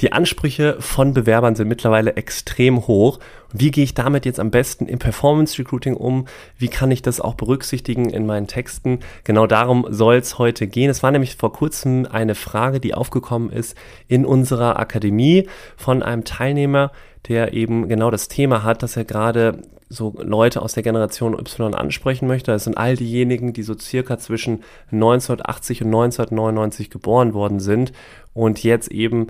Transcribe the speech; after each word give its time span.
Die 0.00 0.12
Ansprüche 0.12 0.76
von 0.80 1.14
Bewerbern 1.14 1.54
sind 1.54 1.68
mittlerweile 1.68 2.16
extrem 2.16 2.86
hoch. 2.86 3.20
Wie 3.52 3.70
gehe 3.70 3.84
ich 3.84 3.94
damit 3.94 4.26
jetzt 4.26 4.40
am 4.40 4.50
besten 4.50 4.86
im 4.86 4.98
Performance 4.98 5.58
Recruiting 5.58 5.94
um? 5.94 6.26
Wie 6.58 6.68
kann 6.68 6.90
ich 6.90 7.02
das 7.02 7.20
auch 7.20 7.34
berücksichtigen 7.34 8.10
in 8.10 8.26
meinen 8.26 8.48
Texten? 8.48 9.00
Genau 9.22 9.46
darum 9.46 9.86
soll 9.88 10.16
es 10.16 10.38
heute 10.38 10.66
gehen. 10.66 10.90
Es 10.90 11.04
war 11.04 11.12
nämlich 11.12 11.36
vor 11.36 11.52
kurzem 11.52 12.08
eine 12.10 12.34
Frage, 12.34 12.80
die 12.80 12.94
aufgekommen 12.94 13.50
ist 13.50 13.76
in 14.08 14.26
unserer 14.26 14.80
Akademie 14.80 15.48
von 15.76 16.02
einem 16.02 16.24
Teilnehmer, 16.24 16.90
der 17.28 17.52
eben 17.52 17.88
genau 17.88 18.10
das 18.10 18.26
Thema 18.28 18.64
hat, 18.64 18.82
dass 18.82 18.96
er 18.96 19.04
gerade 19.04 19.62
so 19.88 20.14
Leute 20.20 20.60
aus 20.60 20.72
der 20.72 20.82
Generation 20.82 21.38
Y 21.38 21.74
ansprechen 21.74 22.26
möchte. 22.26 22.50
Das 22.50 22.64
sind 22.64 22.76
all 22.76 22.96
diejenigen, 22.96 23.52
die 23.52 23.62
so 23.62 23.78
circa 23.78 24.18
zwischen 24.18 24.64
1980 24.90 25.82
und 25.82 25.88
1999 25.88 26.90
geboren 26.90 27.32
worden 27.32 27.60
sind 27.60 27.92
und 28.32 28.62
jetzt 28.64 28.90
eben 28.90 29.28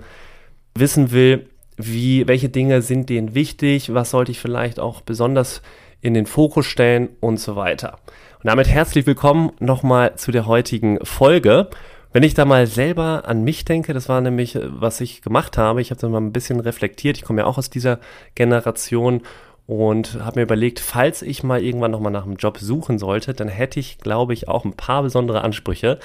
wissen 0.77 1.11
will, 1.11 1.47
wie, 1.77 2.27
welche 2.27 2.49
Dinge 2.49 2.81
sind 2.81 3.09
denen 3.09 3.33
wichtig, 3.33 3.93
was 3.93 4.11
sollte 4.11 4.31
ich 4.31 4.39
vielleicht 4.39 4.77
auch 4.77 4.99
besonders 4.99 5.61
in 6.01 6.13
den 6.13 6.25
Fokus 6.25 6.65
stellen 6.65 7.09
und 7.21 7.39
so 7.39 7.55
weiter. 7.55 7.99
Und 8.43 8.47
damit 8.47 8.67
herzlich 8.67 9.05
willkommen 9.07 9.51
nochmal 9.59 10.15
zu 10.17 10.31
der 10.31 10.45
heutigen 10.47 10.99
Folge. 11.03 11.69
Wenn 12.11 12.23
ich 12.23 12.33
da 12.33 12.43
mal 12.43 12.67
selber 12.67 13.23
an 13.25 13.43
mich 13.45 13.63
denke, 13.63 13.93
das 13.93 14.09
war 14.09 14.19
nämlich, 14.19 14.59
was 14.61 14.99
ich 14.99 15.21
gemacht 15.21 15.57
habe, 15.57 15.81
ich 15.81 15.91
habe 15.91 16.01
da 16.01 16.09
mal 16.09 16.19
ein 16.19 16.33
bisschen 16.33 16.59
reflektiert, 16.59 17.17
ich 17.17 17.23
komme 17.23 17.41
ja 17.41 17.47
auch 17.47 17.57
aus 17.57 17.69
dieser 17.69 17.99
Generation 18.35 19.21
und 19.67 20.19
habe 20.23 20.39
mir 20.39 20.43
überlegt, 20.43 20.79
falls 20.79 21.21
ich 21.21 21.41
mal 21.41 21.63
irgendwann 21.63 21.91
nochmal 21.91 22.11
nach 22.11 22.25
einem 22.25 22.35
Job 22.35 22.57
suchen 22.59 22.99
sollte, 22.99 23.33
dann 23.33 23.47
hätte 23.47 23.79
ich, 23.79 23.97
glaube 23.97 24.33
ich, 24.33 24.47
auch 24.47 24.65
ein 24.65 24.73
paar 24.73 25.03
besondere 25.03 25.41
Ansprüche. 25.41 25.99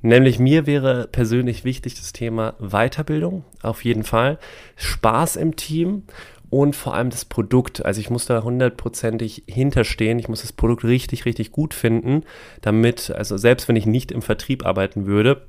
Nämlich 0.00 0.38
mir 0.38 0.66
wäre 0.66 1.08
persönlich 1.10 1.64
wichtig 1.64 1.96
das 1.96 2.12
Thema 2.12 2.54
Weiterbildung, 2.60 3.44
auf 3.62 3.84
jeden 3.84 4.04
Fall, 4.04 4.38
Spaß 4.76 5.36
im 5.36 5.56
Team 5.56 6.04
und 6.50 6.76
vor 6.76 6.94
allem 6.94 7.10
das 7.10 7.24
Produkt. 7.24 7.84
Also 7.84 8.00
ich 8.00 8.10
muss 8.10 8.26
da 8.26 8.42
hundertprozentig 8.42 9.44
hinterstehen. 9.46 10.18
Ich 10.18 10.28
muss 10.28 10.42
das 10.42 10.52
Produkt 10.52 10.84
richtig, 10.84 11.26
richtig 11.26 11.52
gut 11.52 11.74
finden, 11.74 12.22
damit, 12.60 13.10
also 13.10 13.36
selbst 13.36 13.68
wenn 13.68 13.76
ich 13.76 13.86
nicht 13.86 14.12
im 14.12 14.22
Vertrieb 14.22 14.64
arbeiten 14.64 15.06
würde, 15.06 15.42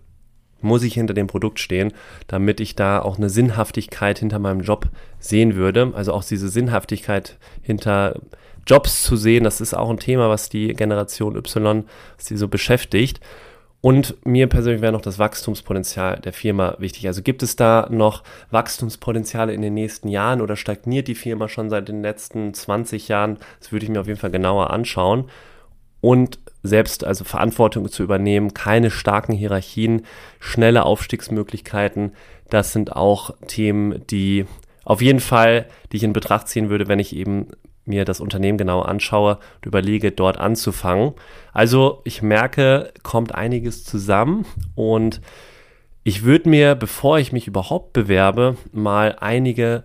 muss 0.62 0.84
ich 0.84 0.94
hinter 0.94 1.14
dem 1.14 1.28
Produkt 1.28 1.60
stehen, 1.60 1.94
damit 2.28 2.60
ich 2.60 2.76
da 2.76 3.02
auch 3.02 3.18
eine 3.18 3.30
Sinnhaftigkeit 3.30 4.20
hinter 4.20 4.40
meinem 4.40 4.60
Job 4.62 4.90
sehen 5.20 5.56
würde. 5.56 5.94
Also 5.96 6.12
auch 6.12 6.24
diese 6.24 6.50
Sinnhaftigkeit 6.50 7.38
hinter 7.62 8.20
Jobs 8.68 9.04
zu 9.04 9.16
sehen, 9.16 9.46
das 9.46 9.62
ist 9.62 9.74
auch 9.74 9.90
ein 9.90 10.00
Thema, 10.00 10.28
was 10.30 10.50
die 10.50 10.74
Generation 10.74 11.38
Y, 11.38 11.86
was 12.18 12.26
sie 12.26 12.36
so 12.36 12.50
beschäftigt. 12.50 13.22
Und 13.82 14.26
mir 14.26 14.48
persönlich 14.48 14.82
wäre 14.82 14.92
noch 14.92 15.02
das 15.02 15.20
Wachstumspotenzial 15.20 16.20
der 16.20 16.34
Firma 16.34 16.76
wichtig. 16.80 17.08
Also 17.08 17.22
gibt 17.22 17.44
es 17.44 17.56
da 17.56 17.88
noch 17.90 18.24
Wachstumspotenziale 18.52 19.54
in 19.54 19.62
den 19.62 19.74
nächsten 19.74 20.10
Jahren 20.10 20.42
oder 20.42 20.58
stagniert 20.58 21.08
die 21.08 21.16
Firma 21.16 21.48
schon 21.48 21.70
seit 21.70 21.88
den 21.88 22.02
letzten 22.02 22.54
20 22.54 23.08
Jahren? 23.08 23.38
Das 23.60 23.72
würde 23.72 23.86
ich 23.86 23.92
mir 23.92 24.02
auf 24.02 24.08
jeden 24.08 24.20
Fall 24.20 24.32
genauer 24.32 24.72
anschauen. 24.72 25.30
Und 26.02 26.40
selbst 26.62 27.06
also 27.06 27.24
Verantwortung 27.24 27.90
zu 27.90 28.04
übernehmen, 28.04 28.54
keine 28.54 28.92
starken 28.92 29.34
Hierarchien, 29.34 30.06
schnelle 30.40 30.84
Aufstiegsmöglichkeiten, 30.84 32.14
das 32.50 32.74
sind 32.74 32.96
auch 32.96 33.32
Themen, 33.48 34.06
die 34.08 34.46
auf 34.84 35.02
jeden 35.02 35.20
Fall, 35.20 35.68
die 35.92 35.98
ich 35.98 36.04
in 36.04 36.14
Betracht 36.14 36.48
ziehen 36.48 36.70
würde, 36.70 36.88
wenn 36.88 37.00
ich 37.00 37.16
eben 37.16 37.48
mir 37.90 38.06
das 38.06 38.22
Unternehmen 38.22 38.58
genau 38.58 38.82
anschaue 38.82 39.40
und 39.58 39.66
überlege, 39.66 40.12
dort 40.12 40.38
anzufangen. 40.38 41.14
Also 41.52 42.02
ich 42.06 42.22
merke, 42.22 42.94
kommt 43.04 43.36
einiges 43.36 43.84
zusammen 43.84 44.46
und 44.76 45.22
ich 46.04 46.24
würde 46.24 46.50
mir, 46.50 46.76
bevor 46.76 47.20
ich 47.20 47.34
mich 47.34 47.48
überhaupt 47.48 47.94
bewerbe, 47.94 48.56
mal 48.72 49.18
einige 49.20 49.84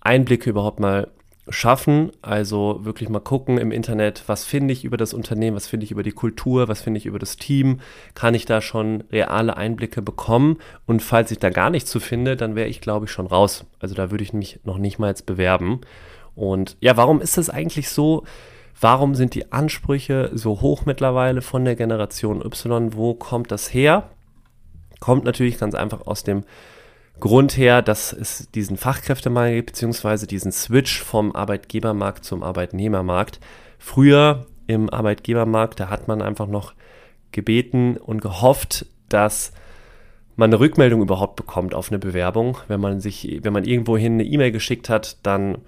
Einblicke 0.00 0.50
überhaupt 0.50 0.78
mal 0.78 1.08
schaffen. 1.48 2.12
Also 2.22 2.80
wirklich 2.84 3.08
mal 3.08 3.20
gucken 3.20 3.58
im 3.58 3.70
Internet, 3.70 4.24
was 4.26 4.44
finde 4.44 4.72
ich 4.72 4.84
über 4.84 4.96
das 4.96 5.14
Unternehmen, 5.14 5.56
was 5.56 5.66
finde 5.66 5.84
ich 5.84 5.90
über 5.90 6.02
die 6.02 6.12
Kultur, 6.12 6.68
was 6.68 6.82
finde 6.82 6.98
ich 6.98 7.06
über 7.06 7.18
das 7.18 7.36
Team. 7.36 7.80
Kann 8.14 8.34
ich 8.34 8.44
da 8.46 8.60
schon 8.60 9.04
reale 9.12 9.56
Einblicke 9.56 10.02
bekommen? 10.02 10.58
Und 10.86 11.02
falls 11.02 11.30
ich 11.30 11.38
da 11.38 11.50
gar 11.50 11.70
nichts 11.70 11.90
zu 11.90 12.00
finde, 12.00 12.36
dann 12.36 12.54
wäre 12.54 12.68
ich, 12.68 12.80
glaube 12.80 13.06
ich, 13.06 13.10
schon 13.10 13.26
raus. 13.26 13.64
Also 13.78 13.94
da 13.94 14.10
würde 14.10 14.24
ich 14.24 14.32
mich 14.32 14.60
noch 14.64 14.78
nicht 14.78 14.98
mal 14.98 15.08
jetzt 15.08 15.26
bewerben. 15.26 15.80
Und 16.34 16.76
ja, 16.80 16.96
warum 16.96 17.20
ist 17.20 17.36
das 17.36 17.50
eigentlich 17.50 17.88
so? 17.88 18.24
Warum 18.80 19.14
sind 19.14 19.34
die 19.34 19.52
Ansprüche 19.52 20.30
so 20.34 20.60
hoch 20.60 20.84
mittlerweile 20.84 21.42
von 21.42 21.64
der 21.64 21.76
Generation 21.76 22.44
Y? 22.44 22.94
Wo 22.94 23.14
kommt 23.14 23.50
das 23.52 23.72
her? 23.72 24.10
Kommt 25.00 25.24
natürlich 25.24 25.58
ganz 25.58 25.74
einfach 25.74 26.06
aus 26.06 26.24
dem 26.24 26.44
Grund 27.20 27.56
her, 27.56 27.82
dass 27.82 28.12
es 28.12 28.50
diesen 28.50 28.76
Fachkräftemangel 28.76 29.56
gibt, 29.56 29.66
beziehungsweise 29.66 30.26
diesen 30.26 30.50
Switch 30.50 31.02
vom 31.02 31.34
Arbeitgebermarkt 31.34 32.24
zum 32.24 32.42
Arbeitnehmermarkt. 32.42 33.38
Früher 33.78 34.46
im 34.66 34.90
Arbeitgebermarkt, 34.90 35.78
da 35.78 35.88
hat 35.88 36.08
man 36.08 36.22
einfach 36.22 36.48
noch 36.48 36.74
gebeten 37.30 37.96
und 37.96 38.20
gehofft, 38.20 38.86
dass 39.08 39.52
man 40.36 40.50
eine 40.50 40.60
Rückmeldung 40.60 41.02
überhaupt 41.02 41.36
bekommt 41.36 41.74
auf 41.74 41.90
eine 41.90 41.98
Bewerbung. 41.98 42.58
Wenn 42.68 42.80
man 42.80 43.00
sich, 43.00 43.40
wenn 43.42 43.52
man 43.52 43.64
irgendwohin 43.64 44.14
eine 44.14 44.24
E-Mail 44.24 44.52
geschickt 44.52 44.88
hat, 44.88 45.18
dann 45.22 45.58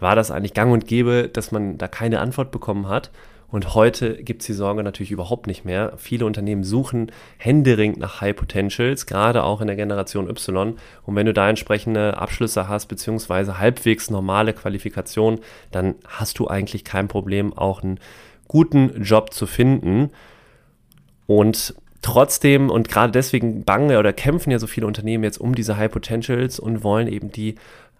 war 0.00 0.16
das 0.16 0.30
eigentlich 0.30 0.54
gang 0.54 0.72
und 0.72 0.86
gäbe, 0.86 1.28
dass 1.28 1.52
man 1.52 1.78
da 1.78 1.88
keine 1.88 2.20
Antwort 2.20 2.50
bekommen 2.50 2.88
hat. 2.88 3.10
Und 3.48 3.74
heute 3.74 4.22
gibt 4.22 4.42
es 4.42 4.46
die 4.46 4.52
Sorge 4.52 4.82
natürlich 4.82 5.12
überhaupt 5.12 5.46
nicht 5.46 5.64
mehr. 5.64 5.92
Viele 5.96 6.26
Unternehmen 6.26 6.64
suchen 6.64 7.12
händeringend 7.38 7.98
nach 7.98 8.20
High 8.20 8.34
Potentials, 8.34 9.06
gerade 9.06 9.44
auch 9.44 9.60
in 9.60 9.68
der 9.68 9.76
Generation 9.76 10.28
Y. 10.28 10.74
Und 11.04 11.14
wenn 11.14 11.26
du 11.26 11.32
da 11.32 11.48
entsprechende 11.48 12.18
Abschlüsse 12.18 12.68
hast, 12.68 12.86
beziehungsweise 12.86 13.58
halbwegs 13.58 14.10
normale 14.10 14.52
Qualifikation, 14.52 15.38
dann 15.70 15.94
hast 16.08 16.40
du 16.40 16.48
eigentlich 16.48 16.84
kein 16.84 17.06
Problem, 17.06 17.56
auch 17.56 17.84
einen 17.84 18.00
guten 18.48 19.02
Job 19.02 19.32
zu 19.32 19.46
finden. 19.46 20.10
Und 21.26 21.74
trotzdem 22.06 22.70
und 22.70 22.88
gerade 22.88 23.12
deswegen 23.12 23.64
bangen 23.64 23.96
oder 23.96 24.12
kämpfen 24.12 24.52
ja 24.52 24.60
so 24.60 24.68
viele 24.68 24.86
Unternehmen 24.86 25.24
jetzt 25.24 25.38
um 25.38 25.56
diese 25.56 25.76
High 25.76 25.90
Potentials 25.90 26.60
und 26.60 26.84
wollen 26.84 27.08
eben 27.08 27.32
die 27.32 27.56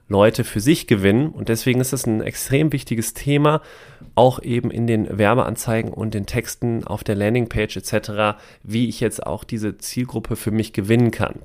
Leute 0.09 0.45
für 0.45 0.61
sich 0.61 0.87
gewinnen. 0.87 1.31
Und 1.31 1.49
deswegen 1.49 1.81
ist 1.81 1.93
es 1.93 2.07
ein 2.07 2.21
extrem 2.21 2.73
wichtiges 2.73 3.15
Thema, 3.15 3.63
auch 4.15 4.41
eben 4.41 4.71
in 4.71 4.87
den 4.87 5.19
Werbeanzeigen 5.19 5.93
und 5.93 6.15
den 6.15 6.25
Texten 6.25 6.85
auf 6.85 7.03
der 7.03 7.17
Landingpage 7.17 7.77
etc., 7.77 8.39
wie 8.63 8.89
ich 8.89 9.01
jetzt 9.01 9.27
auch 9.27 9.43
diese 9.43 9.77
Zielgruppe 9.77 10.37
für 10.37 10.53
mich 10.53 10.73
gewinnen 10.73 11.11
kann. 11.11 11.41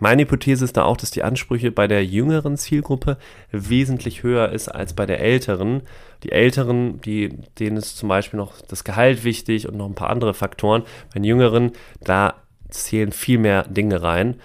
Meine 0.00 0.22
Hypothese 0.22 0.64
ist 0.64 0.76
da 0.76 0.84
auch, 0.84 0.96
dass 0.96 1.10
die 1.10 1.22
Ansprüche 1.22 1.70
bei 1.70 1.86
der 1.86 2.04
jüngeren 2.04 2.56
Zielgruppe 2.56 3.18
wesentlich 3.52 4.22
höher 4.22 4.50
ist 4.50 4.68
als 4.68 4.94
bei 4.94 5.04
der 5.06 5.20
älteren. 5.20 5.82
Die 6.22 6.32
älteren, 6.32 7.00
die, 7.02 7.28
denen 7.58 7.76
ist 7.76 7.98
zum 7.98 8.08
Beispiel 8.08 8.38
noch 8.38 8.54
das 8.62 8.82
Gehalt 8.82 9.24
wichtig 9.24 9.68
und 9.68 9.76
noch 9.76 9.86
ein 9.86 9.94
paar 9.94 10.10
andere 10.10 10.32
Faktoren. 10.34 10.82
Bei 11.08 11.20
den 11.20 11.24
jüngeren, 11.24 11.72
da 12.02 12.34
zählen 12.70 13.12
viel 13.12 13.38
mehr 13.38 13.64
Dinge 13.64 14.02
rein. 14.02 14.40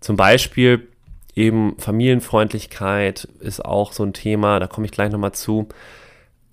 Zum 0.00 0.16
Beispiel 0.16 0.86
eben 1.34 1.78
Familienfreundlichkeit 1.78 3.24
ist 3.40 3.64
auch 3.64 3.92
so 3.92 4.04
ein 4.04 4.12
Thema, 4.12 4.60
da 4.60 4.66
komme 4.66 4.86
ich 4.86 4.92
gleich 4.92 5.10
nochmal 5.10 5.32
zu. 5.32 5.68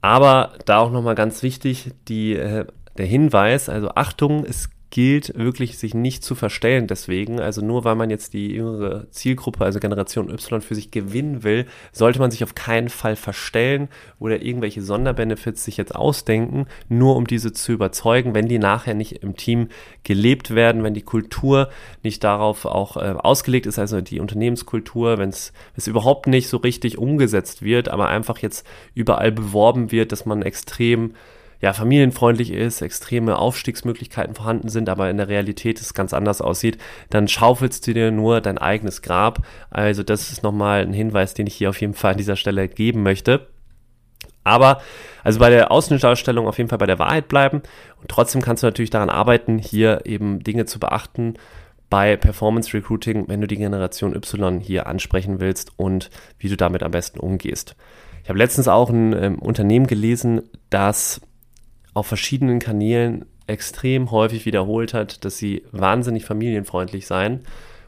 Aber 0.02 0.54
da 0.66 0.78
auch 0.78 0.92
nochmal 0.92 1.16
ganz 1.16 1.44
wichtig, 1.44 1.92
die, 2.08 2.35
äh, 2.35 2.66
der 2.97 3.06
Hinweis, 3.06 3.68
also 3.68 3.90
Achtung, 3.90 4.46
es 4.46 4.70
gilt 4.96 5.38
wirklich, 5.38 5.78
sich 5.78 5.94
nicht 5.94 6.24
zu 6.24 6.36
verstellen 6.36 6.88
deswegen. 6.88 7.42
Also 7.42 7.59
nur 7.59 7.84
weil 7.84 7.96
man 7.96 8.09
jetzt 8.09 8.32
die 8.32 8.53
jüngere 8.53 9.12
Zielgruppe, 9.12 9.66
also 9.66 9.82
Generation 9.82 10.30
Y 10.30 10.62
für 10.62 10.74
sich 10.74 10.90
gewinnen 10.90 11.44
will, 11.44 11.66
sollte 11.92 12.20
man 12.20 12.32
sich 12.32 12.46
auf 12.46 12.56
keinen 12.56 12.88
Fall 12.88 13.18
verstellen 13.18 13.90
oder 14.20 14.42
irgendwelche 14.42 14.82
Sonderbenefits 14.82 15.66
sich 15.66 15.76
jetzt 15.76 15.94
ausdenken, 15.94 16.68
nur 16.88 17.18
um 17.18 17.28
diese 17.28 17.52
zu 17.52 17.74
überzeugen, 17.74 18.34
wenn 18.36 18.47
die 18.47 18.58
nachher 18.58 18.94
nicht 18.94 19.22
im 19.22 19.36
Team 19.36 19.68
gelebt 20.06 20.56
werden, 20.56 20.86
wenn 20.86 20.94
die 20.94 21.02
Kultur 21.02 21.68
nicht 22.02 22.24
darauf 22.24 22.64
auch 22.64 22.96
äh, 22.96 23.16
ausgelegt 23.18 23.66
ist, 23.66 23.78
also 23.78 24.00
die 24.00 24.22
Unternehmenskultur, 24.22 25.18
wenn 25.18 25.28
es 25.28 25.52
überhaupt 25.88 26.28
nicht 26.28 26.48
so 26.48 26.56
richtig 26.56 26.98
umgesetzt 26.98 27.64
wird, 27.64 27.90
aber 27.90 28.08
einfach 28.08 28.38
jetzt 28.38 28.66
überall 28.94 29.34
beworben 29.34 29.91
wird, 29.91 30.14
dass 30.14 30.26
man 30.26 30.41
extrem 30.41 31.16
ja, 31.61 31.73
familienfreundlich 31.73 32.52
ist, 32.52 32.81
extreme 32.81 33.37
Aufstiegsmöglichkeiten 33.37 34.35
vorhanden 34.35 34.69
sind, 34.69 34.90
aber 34.90 35.09
in 35.09 35.17
der 35.17 35.28
Realität 35.28 35.79
es 35.79 35.93
ganz 35.93 36.13
anders 36.13 36.41
aussieht, 36.41 36.78
dann 37.09 37.28
schaufelst 37.28 37.85
du 37.87 37.93
dir 37.93 38.11
nur 38.11 38.41
dein 38.41 38.57
eigenes 38.57 39.02
Grab. 39.02 39.46
Also 39.69 40.03
das 40.03 40.31
ist 40.31 40.43
nochmal 40.43 40.81
ein 40.81 40.93
Hinweis, 40.93 41.34
den 41.34 41.47
ich 41.47 41.55
hier 41.55 41.69
auf 41.69 41.79
jeden 41.81 41.93
Fall 41.93 42.11
an 42.11 42.17
dieser 42.17 42.35
Stelle 42.35 42.67
geben 42.67 43.03
möchte. 43.03 43.47
Aber 44.43 44.81
also 45.23 45.40
bei 45.40 45.49
der 45.49 45.72
Außendarstellung 45.72 46.47
auf 46.47 46.57
jeden 46.57 46.69
Fall 46.69 46.78
bei 46.78 46.85
der 46.85 46.99
Wahrheit 46.99 47.28
bleiben 47.28 47.63
und 47.99 48.09
trotzdem 48.09 48.41
kannst 48.41 48.61
du 48.61 48.67
natürlich 48.67 48.91
daran 48.91 49.09
arbeiten, 49.09 49.57
hier 49.57 50.02
eben 50.05 50.43
Dinge 50.43 50.66
zu 50.66 50.79
beachten 50.79 51.34
bei 51.90 52.16
Performance 52.16 52.73
Recruiting, 52.73 53.28
wenn 53.28 53.41
du 53.41 53.47
die 53.47 53.57
Generation 53.57 54.16
Y 54.16 54.59
hier 54.59 54.87
ansprechen 54.87 55.40
willst 55.40 55.72
und 55.78 56.09
wie 56.37 56.49
du 56.49 56.57
damit 56.57 56.84
am 56.84 56.91
besten 56.91 57.19
umgehst. 57.19 57.75
Ich 58.23 58.29
habe 58.29 58.40
letztens 58.40 58.67
auch 58.67 58.90
ein 58.90 59.13
ähm, 59.13 59.40
Unternehmen 59.40 59.87
gelesen, 59.87 60.43
das 60.69 61.22
auf 61.96 62.06
verschiedenen 62.06 62.59
Kanälen 62.59 63.26
extrem 63.47 64.12
häufig 64.12 64.46
wiederholt 64.46 64.94
hat, 64.94 65.26
dass 65.26 65.38
sie 65.38 65.64
wahnsinnig 65.72 66.26
familienfreundlich 66.26 67.08
seien 67.08 67.42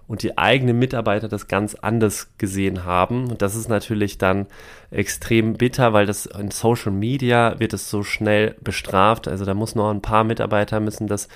und 0.07 0.24
die 0.24 0.38
eigenen 0.38 0.80
Mitarbeiter 0.80 1.27
das 1.27 1.48
ganz 1.48 1.75
anders 1.75 2.30
gesehen 2.38 2.86
haben. 2.86 3.30
Und 3.30 3.42
das 3.42 3.56
ist 3.56 3.68
natürlich 3.68 4.18
dann 4.18 4.48
extrem 4.89 5.54
bitter, 5.54 5.92
weil 5.92 6.06
das 6.06 6.25
in 6.25 6.50
Social 6.51 6.94
Media 6.94 7.59
wird 7.59 7.74
es 7.74 7.89
so 7.89 8.04
schnell 8.04 8.56
bestraft. 8.62 9.27
Also 9.27 9.44
da 9.44 9.54
muss 9.54 9.75
noch 9.75 9.92
ein 9.92 10.01
paar 10.01 10.24
Mitarbeiter 10.24 10.80
müssen 10.80 11.07
das 11.07 11.27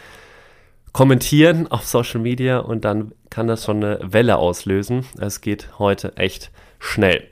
kommentieren 0.94 1.68
auf 1.72 1.86
Social 1.86 2.22
Media 2.22 2.60
und 2.60 2.86
dann 2.86 3.12
kann 3.30 3.48
das 3.48 3.66
schon 3.66 3.84
eine 3.84 4.00
Welle 4.02 4.38
auslösen. 4.38 5.06
Es 5.20 5.42
geht 5.42 5.78
heute 5.78 6.16
echt 6.16 6.52
schnell. 6.80 7.28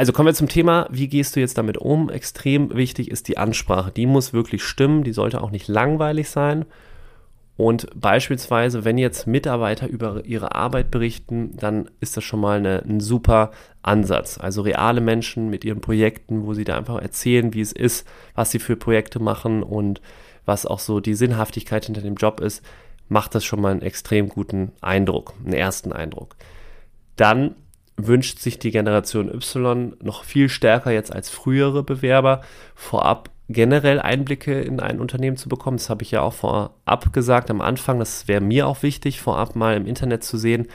Also 0.00 0.14
kommen 0.14 0.28
wir 0.28 0.34
zum 0.34 0.48
Thema, 0.48 0.88
wie 0.90 1.08
gehst 1.08 1.36
du 1.36 1.40
jetzt 1.40 1.58
damit 1.58 1.76
um? 1.76 2.08
Extrem 2.08 2.74
wichtig 2.74 3.10
ist 3.10 3.28
die 3.28 3.36
Ansprache. 3.36 3.90
Die 3.90 4.06
muss 4.06 4.32
wirklich 4.32 4.64
stimmen, 4.64 5.04
die 5.04 5.12
sollte 5.12 5.42
auch 5.42 5.50
nicht 5.50 5.68
langweilig 5.68 6.30
sein. 6.30 6.64
Und 7.58 7.86
beispielsweise, 7.94 8.86
wenn 8.86 8.96
jetzt 8.96 9.26
Mitarbeiter 9.26 9.86
über 9.86 10.24
ihre 10.24 10.54
Arbeit 10.54 10.90
berichten, 10.90 11.54
dann 11.54 11.90
ist 12.00 12.16
das 12.16 12.24
schon 12.24 12.40
mal 12.40 12.56
eine, 12.56 12.82
ein 12.82 13.00
super 13.00 13.50
Ansatz. 13.82 14.38
Also 14.38 14.62
reale 14.62 15.02
Menschen 15.02 15.50
mit 15.50 15.66
ihren 15.66 15.82
Projekten, 15.82 16.46
wo 16.46 16.54
sie 16.54 16.64
da 16.64 16.78
einfach 16.78 17.02
erzählen, 17.02 17.52
wie 17.52 17.60
es 17.60 17.72
ist, 17.72 18.08
was 18.34 18.52
sie 18.52 18.58
für 18.58 18.76
Projekte 18.76 19.20
machen 19.20 19.62
und 19.62 20.00
was 20.46 20.64
auch 20.64 20.78
so 20.78 21.00
die 21.00 21.12
Sinnhaftigkeit 21.12 21.84
hinter 21.84 22.00
dem 22.00 22.14
Job 22.14 22.40
ist, 22.40 22.64
macht 23.10 23.34
das 23.34 23.44
schon 23.44 23.60
mal 23.60 23.72
einen 23.72 23.82
extrem 23.82 24.30
guten 24.30 24.72
Eindruck, 24.80 25.34
einen 25.44 25.52
ersten 25.52 25.92
Eindruck. 25.92 26.36
Dann 27.16 27.54
wünscht 28.06 28.38
sich 28.38 28.58
die 28.58 28.70
Generation 28.70 29.28
Y 29.28 29.96
noch 30.02 30.24
viel 30.24 30.48
stärker 30.48 30.90
jetzt 30.90 31.12
als 31.12 31.30
frühere 31.30 31.82
Bewerber 31.82 32.42
vorab 32.74 33.30
generell 33.48 33.98
Einblicke 33.98 34.60
in 34.60 34.78
ein 34.78 35.00
Unternehmen 35.00 35.36
zu 35.36 35.48
bekommen. 35.48 35.76
Das 35.76 35.90
habe 35.90 36.04
ich 36.04 36.12
ja 36.12 36.22
auch 36.22 36.32
vorab 36.32 37.12
gesagt 37.12 37.50
am 37.50 37.60
Anfang. 37.60 37.98
Das 37.98 38.28
wäre 38.28 38.40
mir 38.40 38.66
auch 38.68 38.82
wichtig, 38.82 39.20
vorab 39.20 39.56
mal 39.56 39.76
im 39.76 39.86
Internet 39.86 40.22
zu 40.22 40.38
sehen, 40.38 40.68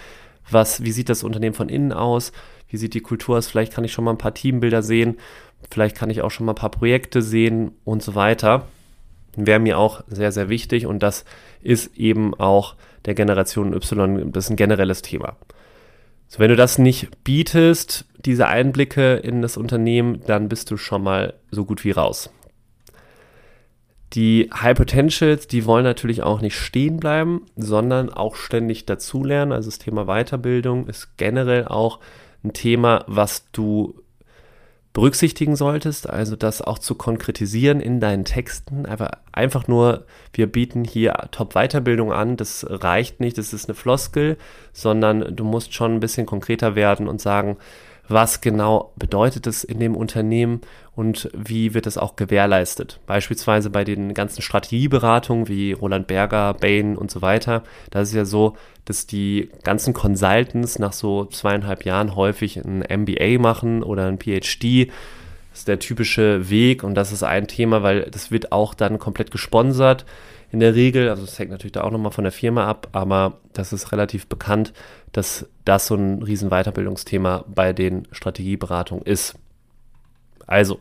was, 0.49 0.83
wie 0.83 0.91
sieht 0.91 1.09
das 1.09 1.23
Unternehmen 1.23 1.55
von 1.55 1.69
innen 1.69 1.93
aus, 1.93 2.33
wie 2.67 2.77
sieht 2.77 2.93
die 2.93 3.01
Kultur 3.01 3.37
aus. 3.37 3.47
Vielleicht 3.47 3.73
kann 3.73 3.85
ich 3.85 3.93
schon 3.93 4.03
mal 4.03 4.11
ein 4.11 4.17
paar 4.17 4.33
Teambilder 4.33 4.83
sehen, 4.83 5.17
vielleicht 5.71 5.95
kann 5.95 6.09
ich 6.09 6.21
auch 6.21 6.31
schon 6.31 6.45
mal 6.45 6.51
ein 6.51 6.57
paar 6.57 6.69
Projekte 6.69 7.21
sehen 7.21 7.71
und 7.85 8.03
so 8.03 8.13
weiter. 8.13 8.67
Wäre 9.37 9.59
mir 9.59 9.77
auch 9.77 10.03
sehr, 10.07 10.31
sehr 10.31 10.49
wichtig 10.49 10.85
und 10.85 10.99
das 11.01 11.25
ist 11.61 11.95
eben 11.97 12.33
auch 12.33 12.75
der 13.05 13.15
Generation 13.15 13.73
Y, 13.73 14.31
das 14.31 14.45
ist 14.45 14.49
ein 14.49 14.55
generelles 14.55 15.01
Thema. 15.01 15.37
So, 16.27 16.39
wenn 16.39 16.49
du 16.49 16.55
das 16.55 16.77
nicht 16.77 17.23
bietest, 17.23 18.05
diese 18.25 18.47
Einblicke 18.47 19.15
in 19.15 19.41
das 19.41 19.57
Unternehmen, 19.57 20.21
dann 20.25 20.49
bist 20.49 20.71
du 20.71 20.77
schon 20.77 21.03
mal 21.03 21.35
so 21.51 21.65
gut 21.65 21.83
wie 21.83 21.91
raus. 21.91 22.29
Die 24.13 24.49
High 24.53 24.77
Potentials, 24.77 25.47
die 25.47 25.65
wollen 25.65 25.83
natürlich 25.83 26.23
auch 26.23 26.41
nicht 26.41 26.55
stehen 26.55 26.97
bleiben, 26.97 27.45
sondern 27.55 28.09
auch 28.09 28.35
ständig 28.35 28.85
dazulernen. 28.85 29.51
Also 29.51 29.69
das 29.69 29.79
Thema 29.79 30.05
Weiterbildung 30.05 30.87
ist 30.87 31.17
generell 31.17 31.65
auch 31.67 31.99
ein 32.43 32.53
Thema, 32.53 33.03
was 33.07 33.51
du 33.51 34.01
berücksichtigen 34.95 35.57
solltest, 35.57 36.09
also 36.09 36.37
das 36.37 36.61
auch 36.61 36.79
zu 36.79 36.95
konkretisieren 36.95 37.81
in 37.81 37.99
deinen 37.99 38.23
Texten. 38.23 38.85
Einfach, 38.85 39.11
einfach 39.33 39.67
nur, 39.67 40.05
wir 40.31 40.47
bieten 40.47 40.85
hier 40.85 41.27
Top-Weiterbildung 41.31 42.13
an, 42.13 42.37
das 42.37 42.65
reicht 42.67 43.19
nicht, 43.19 43.37
das 43.37 43.51
ist 43.51 43.67
eine 43.67 43.75
Floskel, 43.75 44.37
sondern 44.71 45.35
du 45.35 45.43
musst 45.43 45.73
schon 45.73 45.95
ein 45.95 45.99
bisschen 45.99 46.25
konkreter 46.25 46.75
werden 46.75 47.09
und 47.09 47.19
sagen, 47.19 47.57
was 48.07 48.41
genau 48.41 48.91
bedeutet 48.95 49.47
es 49.47 49.63
in 49.63 49.79
dem 49.79 49.95
Unternehmen 49.95 50.61
und 50.95 51.29
wie 51.33 51.73
wird 51.73 51.87
es 51.87 51.97
auch 51.97 52.15
gewährleistet. 52.15 52.99
Beispielsweise 53.07 53.69
bei 53.69 53.83
den 53.83 54.13
ganzen 54.13 54.41
Strategieberatungen 54.41 55.47
wie 55.47 55.73
Roland 55.73 56.07
Berger, 56.07 56.53
Bain 56.53 56.97
und 56.97 57.11
so 57.11 57.21
weiter. 57.21 57.63
Da 57.91 58.01
ist 58.01 58.09
es 58.09 58.15
ja 58.15 58.25
so, 58.25 58.55
dass 58.85 59.07
die 59.07 59.49
ganzen 59.63 59.93
Consultants 59.93 60.79
nach 60.79 60.93
so 60.93 61.25
zweieinhalb 61.25 61.85
Jahren 61.85 62.15
häufig 62.15 62.57
ein 62.57 62.79
MBA 62.79 63.39
machen 63.39 63.83
oder 63.83 64.07
ein 64.07 64.19
PhD. 64.19 64.89
Das 65.49 65.59
ist 65.59 65.67
der 65.67 65.79
typische 65.79 66.49
Weg 66.49 66.83
und 66.83 66.95
das 66.95 67.11
ist 67.11 67.23
ein 67.23 67.47
Thema, 67.47 67.81
weil 67.81 68.03
das 68.11 68.29
wird 68.29 68.51
auch 68.51 68.73
dann 68.73 68.99
komplett 68.99 69.31
gesponsert 69.31 70.05
in 70.55 70.61
der 70.61 70.73
Regel. 70.73 71.09
Also 71.09 71.23
es 71.23 71.37
hängt 71.37 71.51
natürlich 71.51 71.73
da 71.73 71.83
auch 71.83 71.91
nochmal 71.91 72.13
von 72.13 72.23
der 72.23 72.31
Firma 72.31 72.65
ab, 72.65 72.87
aber 72.93 73.39
das 73.51 73.73
ist 73.73 73.91
relativ 73.91 74.27
bekannt, 74.27 74.71
dass 75.11 75.47
das 75.65 75.87
so 75.87 75.95
ein 75.95 76.23
riesen 76.23 76.49
Weiterbildungsthema 76.49 77.43
bei 77.47 77.73
den 77.73 78.07
Strategieberatungen 78.13 79.05
ist. 79.05 79.35
Also, 80.47 80.79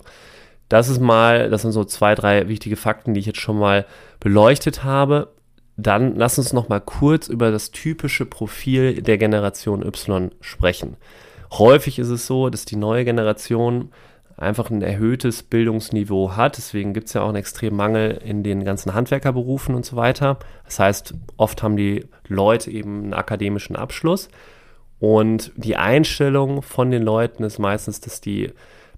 das 0.68 0.88
ist 0.88 1.00
mal, 1.00 1.50
das 1.50 1.62
sind 1.62 1.72
so 1.72 1.84
zwei, 1.84 2.14
drei 2.14 2.46
wichtige 2.48 2.76
Fakten, 2.76 3.14
die 3.14 3.20
ich 3.20 3.26
jetzt 3.26 3.40
schon 3.40 3.58
mal 3.58 3.84
beleuchtet 4.20 4.84
habe. 4.84 5.32
Dann 5.76 6.14
lass 6.14 6.38
uns 6.38 6.52
noch 6.52 6.68
mal 6.68 6.80
kurz 6.80 7.26
über 7.26 7.50
das 7.50 7.72
typische 7.72 8.26
Profil 8.26 9.02
der 9.02 9.18
Generation 9.18 9.84
Y 9.84 10.30
sprechen. 10.40 10.96
Häufig 11.50 11.98
ist 11.98 12.10
es 12.10 12.28
so, 12.28 12.48
dass 12.48 12.64
die 12.64 12.76
neue 12.76 13.04
Generation 13.04 13.90
einfach 14.36 14.70
ein 14.70 14.82
erhöhtes 14.82 15.42
Bildungsniveau 15.42 16.32
hat. 16.36 16.56
Deswegen 16.56 16.92
gibt 16.92 17.08
es 17.08 17.14
ja 17.14 17.22
auch 17.22 17.28
einen 17.28 17.36
extremen 17.36 17.76
Mangel 17.76 18.20
in 18.24 18.42
den 18.42 18.64
ganzen 18.64 18.94
Handwerkerberufen 18.94 19.74
und 19.74 19.84
so 19.84 19.96
weiter. 19.96 20.38
Das 20.64 20.78
heißt, 20.78 21.14
oft 21.36 21.62
haben 21.62 21.76
die 21.76 22.06
Leute 22.26 22.70
eben 22.70 23.04
einen 23.04 23.14
akademischen 23.14 23.76
Abschluss. 23.76 24.28
Und 24.98 25.52
die 25.56 25.76
Einstellung 25.76 26.62
von 26.62 26.90
den 26.90 27.02
Leuten 27.02 27.44
ist 27.44 27.58
meistens, 27.58 28.00
dass 28.00 28.20
die 28.20 28.52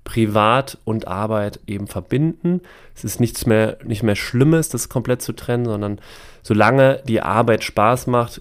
Privat 0.05 0.79
und 0.85 1.09
Arbeit 1.09 1.59
eben 1.67 1.89
verbinden. 1.89 2.61
Es 2.95 3.03
ist 3.05 3.19
nichts 3.19 3.45
mehr, 3.45 3.79
nicht 3.85 4.05
mehr 4.05 4.15
Schlimmes, 4.15 4.69
das 4.69 4.89
komplett 4.89 5.21
zu 5.21 5.33
trennen, 5.33 5.65
sondern 5.65 6.01
solange 6.43 7.03
die 7.09 7.23
Arbeit 7.23 7.65
Spaß 7.65 8.07
macht, 8.07 8.41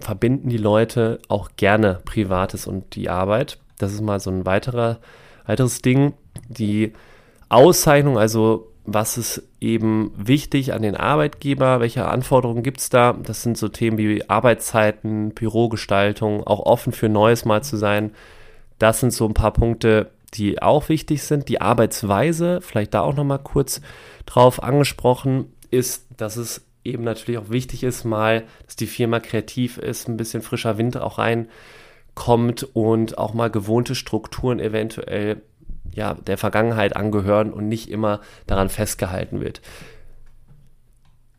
verbinden 0.00 0.48
die 0.48 0.56
Leute 0.56 1.20
auch 1.28 1.50
gerne 1.56 2.00
Privates 2.04 2.66
und 2.66 2.96
die 2.96 3.08
Arbeit. 3.08 3.58
Das 3.78 3.92
ist 3.92 4.00
mal 4.00 4.18
so 4.18 4.30
ein 4.30 4.44
weiterer, 4.44 4.98
weiteres 5.46 5.82
Ding 5.82 6.14
die 6.48 6.92
Auszeichnung, 7.48 8.18
also 8.18 8.70
was 8.86 9.16
ist 9.16 9.42
eben 9.60 10.12
wichtig 10.16 10.74
an 10.74 10.82
den 10.82 10.94
Arbeitgeber, 10.94 11.80
welche 11.80 12.06
Anforderungen 12.06 12.62
gibt 12.62 12.80
es 12.80 12.90
da? 12.90 13.14
Das 13.14 13.42
sind 13.42 13.56
so 13.56 13.68
Themen 13.68 13.96
wie 13.96 14.28
Arbeitszeiten, 14.28 15.30
Bürogestaltung, 15.30 16.46
auch 16.46 16.60
offen 16.60 16.92
für 16.92 17.08
Neues 17.08 17.46
mal 17.46 17.62
zu 17.62 17.76
sein. 17.76 18.12
Das 18.78 19.00
sind 19.00 19.12
so 19.12 19.26
ein 19.26 19.34
paar 19.34 19.52
Punkte, 19.52 20.10
die 20.34 20.60
auch 20.60 20.88
wichtig 20.90 21.22
sind. 21.22 21.48
Die 21.48 21.62
Arbeitsweise, 21.62 22.60
vielleicht 22.60 22.92
da 22.92 23.00
auch 23.00 23.14
nochmal 23.14 23.38
kurz 23.38 23.80
drauf 24.26 24.62
angesprochen, 24.62 25.46
ist, 25.70 26.06
dass 26.16 26.36
es 26.36 26.66
eben 26.84 27.04
natürlich 27.04 27.38
auch 27.38 27.48
wichtig 27.50 27.82
ist, 27.84 28.04
mal, 28.04 28.44
dass 28.66 28.76
die 28.76 28.86
Firma 28.86 29.20
kreativ 29.20 29.78
ist, 29.78 30.08
ein 30.08 30.18
bisschen 30.18 30.42
frischer 30.42 30.76
Wind 30.76 30.98
auch 30.98 31.18
reinkommt 31.18 32.68
und 32.74 33.16
auch 33.16 33.32
mal 33.32 33.50
gewohnte 33.50 33.94
Strukturen 33.94 34.60
eventuell 34.60 35.40
ja, 35.94 36.14
der 36.14 36.38
Vergangenheit 36.38 36.96
angehören 36.96 37.52
und 37.52 37.68
nicht 37.68 37.90
immer 37.90 38.20
daran 38.46 38.68
festgehalten 38.68 39.40
wird. 39.40 39.60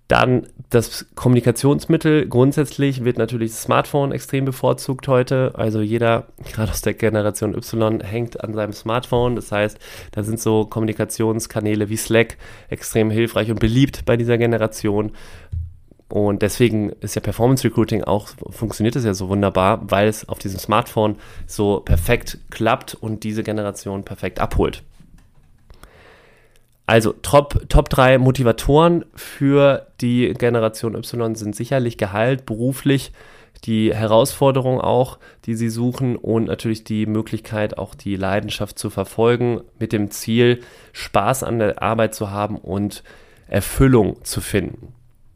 Dann 0.07 0.47
das 0.69 1.07
Kommunikationsmittel. 1.15 2.27
Grundsätzlich 2.27 3.03
wird 3.03 3.17
natürlich 3.17 3.51
das 3.51 3.63
Smartphone 3.63 4.11
extrem 4.11 4.45
bevorzugt 4.45 5.07
heute. 5.07 5.53
Also 5.55 5.81
jeder, 5.81 6.27
gerade 6.51 6.71
aus 6.71 6.81
der 6.81 6.93
Generation 6.93 7.55
Y, 7.55 8.01
hängt 8.01 8.43
an 8.43 8.53
seinem 8.53 8.73
Smartphone. 8.73 9.35
Das 9.35 9.51
heißt, 9.51 9.79
da 10.11 10.21
sind 10.21 10.39
so 10.39 10.65
Kommunikationskanäle 10.65 11.89
wie 11.89 11.97
Slack 11.97 12.37
extrem 12.69 13.09
hilfreich 13.09 13.49
und 13.49 13.59
beliebt 13.59 14.05
bei 14.05 14.15
dieser 14.15 14.37
Generation. 14.37 15.11
Und 16.07 16.43
deswegen 16.43 16.91
ist 17.01 17.15
ja 17.15 17.21
Performance 17.21 17.63
Recruiting 17.63 18.03
auch, 18.03 18.29
funktioniert 18.49 18.95
es 18.95 19.05
ja 19.05 19.13
so 19.13 19.27
wunderbar, 19.27 19.89
weil 19.89 20.07
es 20.07 20.29
auf 20.29 20.37
diesem 20.37 20.59
Smartphone 20.59 21.15
so 21.47 21.79
perfekt 21.79 22.37
klappt 22.51 22.93
und 22.93 23.23
diese 23.23 23.43
Generation 23.43 24.03
perfekt 24.03 24.39
abholt. 24.39 24.83
Also 26.85 27.13
Top, 27.13 27.67
Top 27.69 27.89
3 27.89 28.19
Motivatoren 28.19 29.05
für 29.15 29.87
die 30.01 30.33
Generation 30.33 30.95
Y 30.95 31.33
sind 31.33 31.55
sicherlich 31.55 31.97
Gehalt, 31.97 32.45
beruflich, 32.45 33.11
die 33.63 33.93
Herausforderung 33.93 34.79
auch, 34.79 35.17
die 35.45 35.55
sie 35.55 35.69
suchen 35.69 36.15
und 36.15 36.45
natürlich 36.45 36.83
die 36.83 37.07
Möglichkeit, 37.07 37.79
auch 37.79 37.95
die 37.95 38.15
Leidenschaft 38.15 38.77
zu 38.77 38.91
verfolgen, 38.91 39.61
mit 39.79 39.91
dem 39.93 40.11
Ziel, 40.11 40.61
Spaß 40.93 41.41
an 41.43 41.57
der 41.57 41.81
Arbeit 41.81 42.13
zu 42.13 42.29
haben 42.29 42.57
und 42.57 43.03
Erfüllung 43.47 44.23
zu 44.23 44.41
finden. 44.41 44.94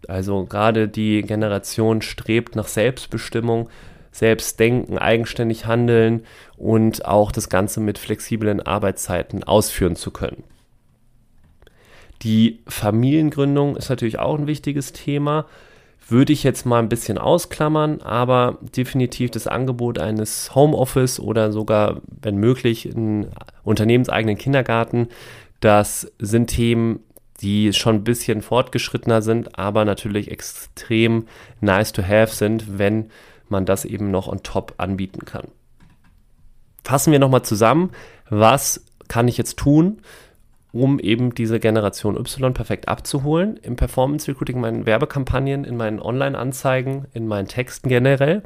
Also 0.10 0.46
gerade 0.46 0.88
die 0.88 1.22
Generation 1.22 2.02
strebt 2.02 2.56
nach 2.56 2.68
Selbstbestimmung, 2.68 3.70
Selbstdenken, 4.12 4.98
eigenständig 4.98 5.68
handeln 5.68 6.24
und 6.58 7.06
auch 7.06 7.32
das 7.32 7.48
Ganze 7.48 7.80
mit 7.80 8.00
flexiblen 8.00 8.60
Arbeitszeiten 8.60 9.44
ausführen 9.44 9.96
zu 9.96 10.10
können. 10.10 10.44
Die 12.24 12.60
Familiengründung 12.68 13.76
ist 13.76 13.90
natürlich 13.90 14.20
auch 14.20 14.38
ein 14.38 14.48
wichtiges 14.48 14.94
Thema. 14.94 15.46
Würde 16.08 16.34
ich 16.34 16.44
jetzt 16.44 16.66
mal 16.66 16.80
ein 16.80 16.90
bisschen 16.90 17.20
ausklammern, 17.20 18.02
aber 18.02 18.58
definitiv 18.76 19.30
das 19.30 19.46
Angebot 19.46 20.00
eines 20.00 20.56
Homeoffice 20.56 21.20
oder 21.20 21.52
sogar, 21.52 22.02
wenn 22.08 22.38
möglich, 22.38 22.90
einen 22.94 23.28
unternehmenseigenen 23.64 24.38
Kindergarten, 24.38 25.08
das 25.60 26.12
sind 26.18 26.48
Themen, 26.48 27.02
die 27.42 27.74
schon 27.74 27.96
ein 27.96 28.04
bisschen 28.04 28.42
fortgeschrittener 28.42 29.22
sind, 29.22 29.58
aber 29.58 29.86
natürlich 29.86 30.30
extrem 30.32 31.28
nice 31.62 31.92
to 31.92 32.04
have 32.04 32.34
sind, 32.34 32.78
wenn 32.78 33.10
man 33.48 33.66
das 33.66 33.86
eben 33.86 34.12
noch 34.12 34.28
on 34.28 34.44
top 34.44 34.76
anbieten 34.78 35.26
kann. 35.26 35.48
Fassen 36.84 37.12
wir 37.12 37.20
nochmal 37.20 37.44
zusammen, 37.44 37.92
was 38.30 38.86
kann 39.08 39.28
ich 39.28 39.38
jetzt 39.38 39.58
tun, 39.58 40.02
um 40.72 41.00
eben 41.00 41.34
diese 41.34 41.60
Generation 41.60 42.16
Y 42.16 42.54
perfekt 42.54 42.88
abzuholen 42.88 43.58
im 43.58 43.76
Performance 43.76 44.28
Recruiting, 44.28 44.58
in 44.58 44.62
meinen 44.62 44.86
Werbekampagnen, 44.86 45.64
in 45.64 45.78
meinen 45.78 46.00
Online-Anzeigen, 46.00 47.06
in 47.14 47.28
meinen 47.28 47.48
Texten 47.48 47.90
generell. 47.90 48.44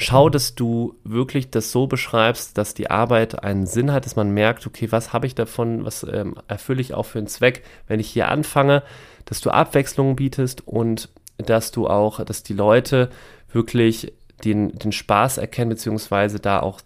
Schau, 0.00 0.30
dass 0.30 0.54
du 0.54 0.96
wirklich 1.04 1.50
das 1.50 1.72
so 1.72 1.86
beschreibst, 1.86 2.56
dass 2.56 2.74
die 2.74 2.90
Arbeit 2.90 3.44
einen 3.44 3.66
Sinn 3.66 3.92
hat, 3.92 4.06
dass 4.06 4.16
man 4.16 4.30
merkt, 4.30 4.66
okay, 4.66 4.90
was 4.90 5.12
habe 5.12 5.26
ich 5.26 5.34
davon, 5.34 5.84
was 5.84 6.04
ähm, 6.10 6.36
erfülle 6.48 6.80
ich 6.80 6.94
auch 6.94 7.04
für 7.04 7.18
einen 7.18 7.26
Zweck, 7.26 7.62
wenn 7.86 8.00
ich 8.00 8.08
hier 8.08 8.28
anfange, 8.28 8.82
dass 9.26 9.40
du 9.40 9.50
Abwechslung 9.50 10.16
bietest 10.16 10.66
und 10.66 11.10
dass 11.36 11.70
du 11.70 11.86
auch, 11.86 12.24
dass 12.24 12.42
die 12.42 12.54
Leute 12.54 13.10
wirklich 13.52 14.12
den, 14.44 14.70
den 14.78 14.92
Spaß 14.92 15.38
erkennen, 15.38 15.70
beziehungsweise 15.70 16.40
da 16.40 16.60
auch 16.60 16.80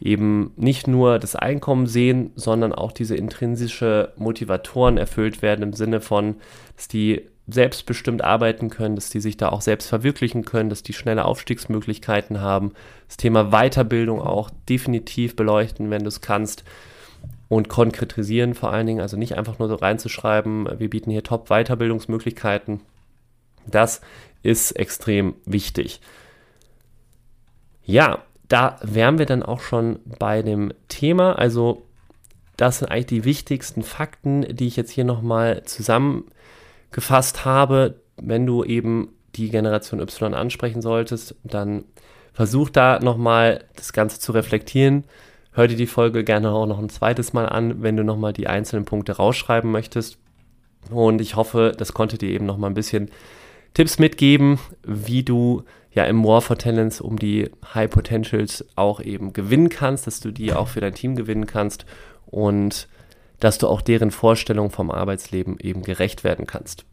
eben 0.00 0.52
nicht 0.56 0.86
nur 0.86 1.18
das 1.18 1.34
Einkommen 1.34 1.86
sehen, 1.86 2.32
sondern 2.36 2.72
auch 2.72 2.92
diese 2.92 3.16
intrinsische 3.16 4.12
Motivatoren 4.16 4.98
erfüllt 4.98 5.42
werden 5.42 5.62
im 5.62 5.72
Sinne 5.72 6.00
von, 6.00 6.36
dass 6.76 6.88
die 6.88 7.22
selbstbestimmt 7.46 8.22
arbeiten 8.22 8.70
können, 8.70 8.94
dass 8.94 9.10
die 9.10 9.20
sich 9.20 9.36
da 9.36 9.50
auch 9.50 9.60
selbst 9.60 9.88
verwirklichen 9.88 10.44
können, 10.44 10.70
dass 10.70 10.82
die 10.82 10.94
schnelle 10.94 11.24
Aufstiegsmöglichkeiten 11.24 12.40
haben, 12.40 12.72
das 13.06 13.18
Thema 13.18 13.50
Weiterbildung 13.50 14.20
auch 14.20 14.50
definitiv 14.68 15.36
beleuchten, 15.36 15.90
wenn 15.90 16.02
du 16.02 16.08
es 16.08 16.22
kannst 16.22 16.64
und 17.48 17.68
konkretisieren 17.68 18.54
vor 18.54 18.72
allen 18.72 18.86
Dingen, 18.86 19.00
also 19.00 19.16
nicht 19.16 19.36
einfach 19.36 19.58
nur 19.58 19.68
so 19.68 19.74
reinzuschreiben, 19.74 20.68
wir 20.78 20.88
bieten 20.88 21.10
hier 21.10 21.22
Top-Weiterbildungsmöglichkeiten. 21.22 22.80
Das 23.66 24.00
ist 24.42 24.72
extrem 24.72 25.34
wichtig. 25.44 26.00
Ja, 27.84 28.22
da 28.48 28.78
wären 28.82 29.18
wir 29.18 29.26
dann 29.26 29.42
auch 29.42 29.60
schon 29.60 30.00
bei 30.18 30.42
dem 30.42 30.72
Thema. 30.88 31.38
Also 31.38 31.82
das 32.56 32.78
sind 32.78 32.90
eigentlich 32.90 33.06
die 33.06 33.24
wichtigsten 33.24 33.82
Fakten, 33.82 34.42
die 34.56 34.66
ich 34.66 34.76
jetzt 34.76 34.90
hier 34.90 35.04
nochmal 35.04 35.62
zusammengefasst 36.94 37.44
habe. 37.44 38.00
Wenn 38.16 38.46
du 38.46 38.64
eben 38.64 39.08
die 39.34 39.50
Generation 39.50 40.00
Y 40.00 40.34
ansprechen 40.34 40.80
solltest, 40.80 41.34
dann 41.42 41.84
versuch 42.32 42.70
da 42.70 43.00
nochmal 43.00 43.64
das 43.76 43.92
Ganze 43.92 44.20
zu 44.20 44.32
reflektieren. 44.32 45.04
Hör 45.52 45.68
dir 45.68 45.76
die 45.76 45.86
Folge 45.86 46.24
gerne 46.24 46.50
auch 46.50 46.66
noch 46.66 46.78
ein 46.78 46.88
zweites 46.88 47.32
Mal 47.32 47.46
an, 47.46 47.82
wenn 47.82 47.96
du 47.96 48.04
nochmal 48.04 48.32
die 48.32 48.46
einzelnen 48.46 48.84
Punkte 48.84 49.12
rausschreiben 49.12 49.70
möchtest. 49.70 50.18
Und 50.90 51.20
ich 51.20 51.36
hoffe, 51.36 51.72
das 51.76 51.94
konnte 51.94 52.18
dir 52.18 52.30
eben 52.30 52.46
nochmal 52.46 52.70
ein 52.70 52.74
bisschen 52.74 53.10
Tipps 53.72 53.98
mitgeben, 53.98 54.58
wie 54.84 55.22
du 55.22 55.64
ja 55.92 56.04
im 56.04 56.24
War 56.24 56.42
for 56.42 56.58
Talents 56.58 57.00
um 57.00 57.18
die 57.18 57.50
High 57.74 57.90
Potentials 57.90 58.64
auch 58.76 59.00
eben 59.00 59.32
gewinnen 59.32 59.68
kannst, 59.68 60.06
dass 60.06 60.20
du 60.20 60.30
die 60.32 60.52
auch 60.52 60.68
für 60.68 60.80
dein 60.80 60.94
Team 60.94 61.16
gewinnen 61.16 61.46
kannst 61.46 61.86
und 62.26 62.88
dass 63.40 63.58
du 63.58 63.68
auch 63.68 63.80
deren 63.80 64.10
Vorstellungen 64.10 64.70
vom 64.70 64.90
Arbeitsleben 64.90 65.58
eben 65.60 65.82
gerecht 65.82 66.24
werden 66.24 66.46
kannst. 66.46 66.84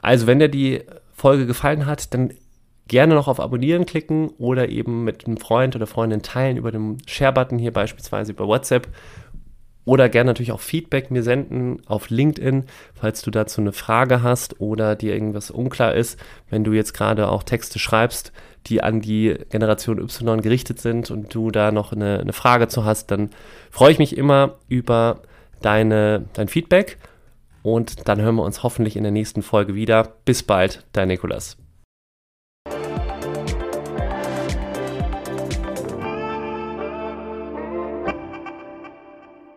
Also, 0.00 0.26
wenn 0.26 0.38
dir 0.38 0.48
die 0.48 0.82
Folge 1.12 1.46
gefallen 1.46 1.86
hat, 1.86 2.14
dann 2.14 2.32
gerne 2.88 3.14
noch 3.14 3.28
auf 3.28 3.38
Abonnieren 3.38 3.86
klicken 3.86 4.30
oder 4.38 4.68
eben 4.68 5.04
mit 5.04 5.26
einem 5.26 5.36
Freund 5.36 5.76
oder 5.76 5.86
Freundin 5.86 6.22
teilen 6.22 6.56
über 6.56 6.72
den 6.72 6.98
Share-Button 7.06 7.58
hier 7.58 7.72
beispielsweise 7.72 8.32
über 8.32 8.48
WhatsApp 8.48 8.88
oder 9.84 10.08
gerne 10.08 10.30
natürlich 10.30 10.52
auch 10.52 10.60
Feedback 10.60 11.10
mir 11.10 11.22
senden 11.22 11.82
auf 11.86 12.10
LinkedIn, 12.10 12.64
falls 12.94 13.22
du 13.22 13.30
dazu 13.30 13.60
eine 13.60 13.72
Frage 13.72 14.22
hast 14.22 14.60
oder 14.60 14.96
dir 14.96 15.14
irgendwas 15.14 15.50
unklar 15.50 15.94
ist, 15.94 16.18
wenn 16.48 16.64
du 16.64 16.72
jetzt 16.72 16.92
gerade 16.92 17.28
auch 17.28 17.42
Texte 17.42 17.78
schreibst, 17.78 18.32
die 18.66 18.82
an 18.82 19.00
die 19.00 19.36
Generation 19.50 19.98
Y 19.98 20.42
gerichtet 20.42 20.80
sind 20.80 21.10
und 21.10 21.34
du 21.34 21.50
da 21.50 21.72
noch 21.72 21.92
eine, 21.92 22.20
eine 22.20 22.32
Frage 22.32 22.68
zu 22.68 22.84
hast, 22.84 23.10
dann 23.10 23.30
freue 23.70 23.92
ich 23.92 23.98
mich 23.98 24.16
immer 24.16 24.56
über 24.68 25.22
deine, 25.62 26.26
dein 26.32 26.48
Feedback 26.48 26.98
und 27.62 28.08
dann 28.08 28.20
hören 28.20 28.36
wir 28.36 28.44
uns 28.44 28.62
hoffentlich 28.62 28.96
in 28.96 29.02
der 29.02 29.12
nächsten 29.12 29.42
Folge 29.42 29.74
wieder. 29.74 30.16
Bis 30.24 30.42
bald, 30.42 30.84
dein 30.92 31.08
Nikolas. 31.08 31.56